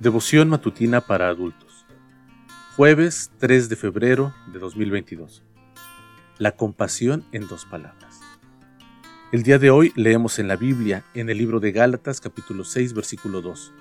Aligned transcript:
Devoción 0.00 0.48
matutina 0.48 1.00
para 1.00 1.28
adultos. 1.28 1.84
Jueves 2.76 3.32
3 3.38 3.68
de 3.68 3.74
febrero 3.74 4.32
de 4.52 4.60
2022. 4.60 5.42
La 6.38 6.52
compasión 6.52 7.24
en 7.32 7.48
dos 7.48 7.64
palabras. 7.64 8.20
El 9.32 9.42
día 9.42 9.58
de 9.58 9.70
hoy 9.70 9.92
leemos 9.96 10.38
en 10.38 10.46
la 10.46 10.54
Biblia, 10.54 11.04
en 11.14 11.30
el 11.30 11.38
libro 11.38 11.58
de 11.58 11.72
Gálatas 11.72 12.20
capítulo 12.20 12.62
6 12.62 12.94
versículo 12.94 13.42
2. 13.42 13.72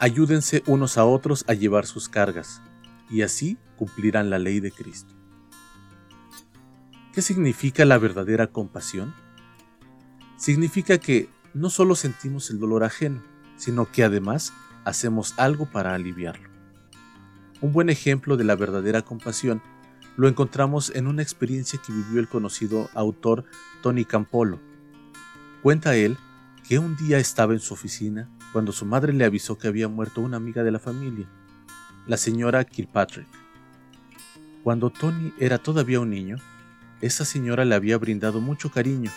Ayúdense 0.00 0.62
unos 0.66 0.98
a 0.98 1.06
otros 1.06 1.46
a 1.48 1.54
llevar 1.54 1.86
sus 1.86 2.10
cargas, 2.10 2.60
y 3.08 3.22
así 3.22 3.56
cumplirán 3.76 4.28
la 4.28 4.38
ley 4.38 4.60
de 4.60 4.70
Cristo. 4.70 5.14
¿Qué 7.14 7.22
significa 7.22 7.86
la 7.86 7.96
verdadera 7.96 8.48
compasión? 8.48 9.14
Significa 10.36 10.98
que 10.98 11.30
no 11.54 11.70
solo 11.70 11.94
sentimos 11.94 12.50
el 12.50 12.58
dolor 12.58 12.84
ajeno, 12.84 13.22
sino 13.56 13.90
que 13.90 14.04
además 14.04 14.52
hacemos 14.84 15.34
algo 15.36 15.66
para 15.66 15.94
aliviarlo. 15.94 16.48
Un 17.60 17.72
buen 17.72 17.90
ejemplo 17.90 18.36
de 18.36 18.44
la 18.44 18.56
verdadera 18.56 19.02
compasión 19.02 19.62
lo 20.16 20.28
encontramos 20.28 20.92
en 20.94 21.06
una 21.06 21.22
experiencia 21.22 21.80
que 21.84 21.92
vivió 21.92 22.20
el 22.20 22.28
conocido 22.28 22.88
autor 22.94 23.44
Tony 23.82 24.04
Campolo. 24.04 24.60
Cuenta 25.62 25.94
él 25.96 26.16
que 26.68 26.78
un 26.78 26.96
día 26.96 27.18
estaba 27.18 27.52
en 27.52 27.60
su 27.60 27.74
oficina 27.74 28.28
cuando 28.52 28.72
su 28.72 28.86
madre 28.86 29.12
le 29.12 29.24
avisó 29.24 29.58
que 29.58 29.68
había 29.68 29.88
muerto 29.88 30.20
una 30.20 30.36
amiga 30.36 30.62
de 30.62 30.70
la 30.70 30.78
familia, 30.78 31.26
la 32.06 32.16
señora 32.16 32.64
Kilpatrick. 32.64 33.26
Cuando 34.62 34.90
Tony 34.90 35.32
era 35.38 35.58
todavía 35.58 36.00
un 36.00 36.10
niño, 36.10 36.36
esa 37.00 37.24
señora 37.24 37.64
le 37.64 37.74
había 37.74 37.96
brindado 37.96 38.40
mucho 38.40 38.70
cariño 38.70 39.10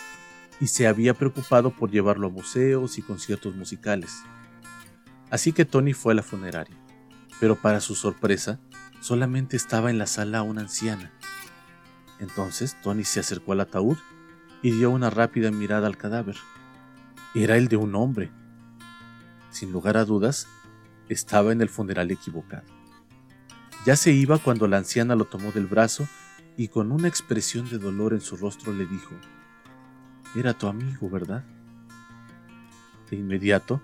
y 0.60 0.68
se 0.68 0.86
había 0.86 1.14
preocupado 1.14 1.70
por 1.70 1.90
llevarlo 1.90 2.28
a 2.28 2.30
museos 2.30 2.96
y 2.98 3.02
conciertos 3.02 3.54
musicales. 3.54 4.22
Así 5.34 5.52
que 5.52 5.64
Tony 5.64 5.94
fue 5.94 6.12
a 6.12 6.14
la 6.14 6.22
funeraria, 6.22 6.76
pero 7.40 7.56
para 7.56 7.80
su 7.80 7.96
sorpresa, 7.96 8.60
solamente 9.00 9.56
estaba 9.56 9.90
en 9.90 9.98
la 9.98 10.06
sala 10.06 10.44
una 10.44 10.60
anciana. 10.60 11.10
Entonces 12.20 12.80
Tony 12.84 13.02
se 13.02 13.18
acercó 13.18 13.50
al 13.50 13.62
ataúd 13.62 13.98
y 14.62 14.70
dio 14.70 14.90
una 14.90 15.10
rápida 15.10 15.50
mirada 15.50 15.88
al 15.88 15.96
cadáver. 15.96 16.36
Era 17.34 17.56
el 17.56 17.66
de 17.66 17.76
un 17.76 17.96
hombre. 17.96 18.30
Sin 19.50 19.72
lugar 19.72 19.96
a 19.96 20.04
dudas, 20.04 20.46
estaba 21.08 21.50
en 21.50 21.62
el 21.62 21.68
funeral 21.68 22.12
equivocado. 22.12 22.68
Ya 23.84 23.96
se 23.96 24.12
iba 24.12 24.38
cuando 24.38 24.68
la 24.68 24.76
anciana 24.76 25.16
lo 25.16 25.24
tomó 25.24 25.50
del 25.50 25.66
brazo 25.66 26.06
y 26.56 26.68
con 26.68 26.92
una 26.92 27.08
expresión 27.08 27.68
de 27.68 27.78
dolor 27.78 28.12
en 28.12 28.20
su 28.20 28.36
rostro 28.36 28.72
le 28.72 28.86
dijo, 28.86 29.16
Era 30.36 30.54
tu 30.54 30.68
amigo, 30.68 31.10
¿verdad? 31.10 31.44
De 33.10 33.16
inmediato, 33.16 33.82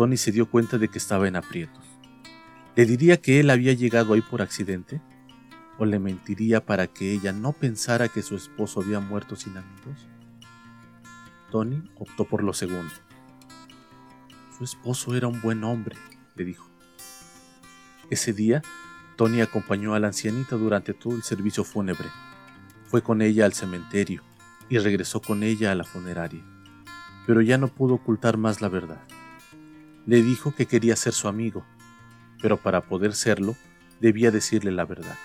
Tony 0.00 0.16
se 0.16 0.32
dio 0.32 0.48
cuenta 0.48 0.78
de 0.78 0.88
que 0.88 0.96
estaba 0.96 1.28
en 1.28 1.36
aprietos. 1.36 1.84
¿Le 2.74 2.86
diría 2.86 3.20
que 3.20 3.38
él 3.38 3.50
había 3.50 3.74
llegado 3.74 4.14
ahí 4.14 4.22
por 4.22 4.40
accidente? 4.40 5.02
¿O 5.76 5.84
le 5.84 5.98
mentiría 5.98 6.64
para 6.64 6.86
que 6.86 7.12
ella 7.12 7.34
no 7.34 7.52
pensara 7.52 8.08
que 8.08 8.22
su 8.22 8.34
esposo 8.34 8.80
había 8.80 9.00
muerto 9.00 9.36
sin 9.36 9.58
amigos? 9.58 10.08
Tony 11.50 11.82
optó 11.96 12.24
por 12.24 12.42
lo 12.42 12.54
segundo. 12.54 12.94
Su 14.56 14.64
esposo 14.64 15.14
era 15.14 15.28
un 15.28 15.42
buen 15.42 15.64
hombre, 15.64 15.96
le 16.34 16.46
dijo. 16.46 16.66
Ese 18.08 18.32
día, 18.32 18.62
Tony 19.16 19.42
acompañó 19.42 19.92
a 19.92 20.00
la 20.00 20.06
ancianita 20.06 20.56
durante 20.56 20.94
todo 20.94 21.14
el 21.14 21.22
servicio 21.24 21.62
fúnebre. 21.62 22.08
Fue 22.86 23.02
con 23.02 23.20
ella 23.20 23.44
al 23.44 23.52
cementerio 23.52 24.22
y 24.70 24.78
regresó 24.78 25.20
con 25.20 25.42
ella 25.42 25.72
a 25.72 25.74
la 25.74 25.84
funeraria. 25.84 26.42
Pero 27.26 27.42
ya 27.42 27.58
no 27.58 27.68
pudo 27.68 27.96
ocultar 27.96 28.38
más 28.38 28.62
la 28.62 28.70
verdad. 28.70 29.02
Le 30.06 30.22
dijo 30.22 30.54
que 30.54 30.66
quería 30.66 30.96
ser 30.96 31.12
su 31.12 31.28
amigo, 31.28 31.64
pero 32.40 32.56
para 32.56 32.82
poder 32.82 33.14
serlo 33.14 33.54
debía 34.00 34.30
decirle 34.30 34.70
la 34.70 34.86
verdad. 34.86 35.16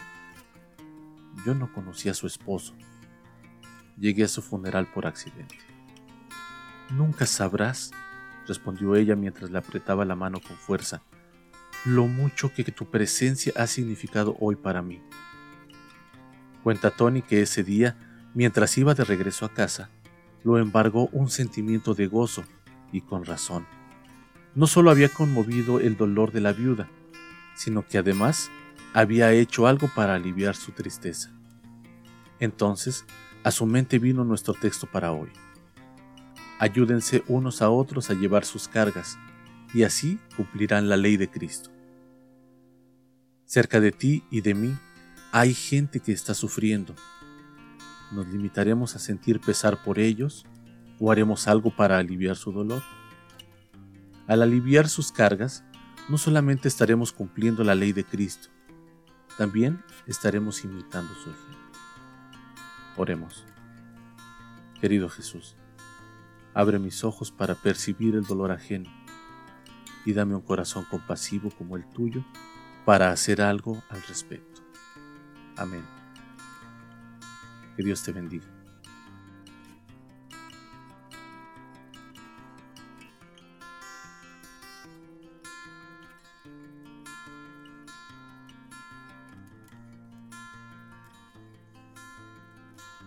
Yo 1.46 1.56
no 1.56 1.72
conocí 1.72 2.10
a 2.10 2.14
su 2.14 2.28
esposo. 2.28 2.76
Llegué 3.98 4.26
a 4.26 4.28
su 4.28 4.42
funeral 4.42 4.88
por 4.92 5.08
accidente. 5.08 5.58
Nunca 6.92 7.26
sabrás, 7.26 7.92
respondió 8.48 8.96
ella 8.96 9.16
mientras 9.16 9.50
le 9.50 9.58
apretaba 9.58 10.04
la 10.04 10.16
mano 10.16 10.40
con 10.46 10.58
fuerza, 10.58 11.02
lo 11.86 12.08
mucho 12.08 12.54
que 12.54 12.64
tu 12.66 12.90
presencia 12.90 13.54
ha 13.56 13.68
significado 13.68 14.36
hoy 14.40 14.56
para 14.56 14.82
mí. 14.82 15.02
Cuenta 16.64 16.92
Tony 16.92 17.22
que 17.22 17.42
ese 17.42 17.64
día, 17.64 17.96
mientras 18.34 18.78
iba 18.78 18.94
de 18.94 19.06
regreso 19.06 19.46
a 19.46 19.54
casa, 19.54 19.90
lo 20.44 20.58
embargó 20.58 21.08
un 21.08 21.30
sentimiento 21.30 21.94
de 21.94 22.08
gozo, 22.08 22.44
y 22.92 23.02
con 23.02 23.26
razón 23.26 23.66
no 24.56 24.68
solo 24.68 24.90
había 24.90 25.10
conmovido 25.10 25.80
el 25.80 25.98
dolor 25.98 26.32
de 26.32 26.42
la 26.42 26.54
viuda, 26.54 26.90
sino 27.56 27.86
que 27.86 27.98
además 27.98 28.50
había 28.94 29.32
hecho 29.34 29.68
algo 29.68 29.90
para 29.94 30.16
aliviar 30.16 30.56
su 30.56 30.72
tristeza. 30.72 31.32
Entonces, 32.40 33.06
a 33.44 33.52
su 33.52 33.66
mente 33.66 34.00
vino 34.00 34.24
nuestro 34.24 34.54
texto 34.54 34.88
para 34.88 35.12
hoy. 35.12 35.30
Ayúdense 36.58 37.24
unos 37.28 37.62
a 37.62 37.70
otros 37.70 38.10
a 38.10 38.14
llevar 38.14 38.46
sus 38.46 38.68
cargas, 38.70 39.18
y 39.74 39.84
así 39.84 40.20
cumplirán 40.38 40.88
la 40.88 40.96
ley 40.96 41.18
de 41.18 41.30
Cristo. 41.30 41.70
Cerca 43.46 43.82
de 43.82 43.92
ti 43.92 44.24
y 44.32 44.40
de 44.40 44.54
mí 44.54 44.74
hay 45.34 45.54
gente 45.54 46.00
que 46.00 46.14
está 46.14 46.34
sufriendo. 46.34 46.96
¿Nos 48.14 48.28
limitaremos 48.28 48.96
a 48.96 49.00
sentir 49.00 49.42
pesar 49.42 49.84
por 49.84 50.00
ellos 50.00 50.46
o 50.98 51.12
haremos 51.12 51.50
algo 51.50 51.76
para 51.76 51.98
aliviar 51.98 52.38
su 52.38 52.54
dolor? 52.54 52.82
Al 54.28 54.42
aliviar 54.42 54.90
sus 54.90 55.12
cargas, 55.12 55.64
no 56.10 56.18
solamente 56.18 56.68
estaremos 56.68 57.12
cumpliendo 57.12 57.64
la 57.64 57.76
ley 57.76 57.94
de 57.94 58.04
Cristo, 58.04 58.50
también 59.38 59.84
estaremos 60.08 60.64
imitando 60.64 61.14
su 61.14 61.30
ejemplo. 61.30 61.58
Oremos. 62.98 63.46
Querido 64.80 65.10
Jesús, 65.10 65.56
abre 66.54 66.80
mis 66.80 67.04
ojos 67.04 67.32
para 67.32 67.56
percibir 67.56 68.16
el 68.16 68.24
dolor 68.24 68.52
ajeno 68.52 68.90
y 70.06 70.14
dame 70.14 70.36
un 70.36 70.42
corazón 70.42 70.86
compasivo 70.90 71.50
como 71.50 71.76
el 71.76 71.88
tuyo 71.90 72.24
para 72.86 73.12
hacer 73.12 73.42
algo 73.42 73.84
al 73.90 74.02
respecto. 74.04 74.62
Amén. 75.58 75.84
Que 77.76 77.84
Dios 77.84 78.04
te 78.04 78.12
bendiga. 78.12 78.55